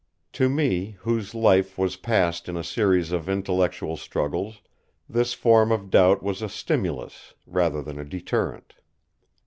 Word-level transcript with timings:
To 0.33 0.49
me, 0.49 0.97
whose 1.01 1.35
life 1.35 1.77
was 1.77 1.95
passed 1.95 2.49
in 2.49 2.57
a 2.57 2.63
series 2.63 3.11
of 3.11 3.29
intellectual 3.29 3.97
struggles, 3.97 4.59
this 5.07 5.35
form 5.35 5.71
of 5.71 5.91
doubt 5.91 6.23
was 6.23 6.41
a 6.41 6.49
stimulus, 6.49 7.35
rather 7.45 7.83
than 7.83 8.09
deterrent. 8.09 8.73